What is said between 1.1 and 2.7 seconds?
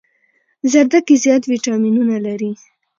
زيات ويټامينونه لري